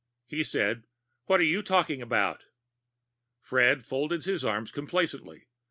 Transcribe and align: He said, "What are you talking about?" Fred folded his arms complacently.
He 0.25 0.43
said, 0.43 0.87
"What 1.25 1.39
are 1.39 1.43
you 1.43 1.61
talking 1.61 2.01
about?" 2.01 2.45
Fred 3.39 3.85
folded 3.85 4.23
his 4.25 4.43
arms 4.43 4.71
complacently. 4.71 5.45